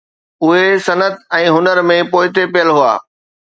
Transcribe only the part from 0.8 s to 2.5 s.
صنعت ۽ هنر ۾ پوئتي